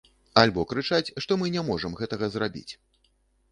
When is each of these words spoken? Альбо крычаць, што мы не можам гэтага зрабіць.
Альбо 0.43 0.63
крычаць, 0.71 1.13
што 1.25 1.37
мы 1.43 1.51
не 1.57 1.63
можам 1.69 1.91
гэтага 2.01 2.25
зрабіць. 2.39 2.67